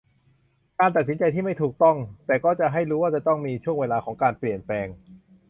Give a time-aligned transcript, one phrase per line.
[0.79, 1.97] การตัดสินใจที่ไม่ถูกต้อง
[2.27, 4.87] แต่ก็ให้รู้ว่าจะต้องมีช่วงเวลาของการเปลี่ยนแปลง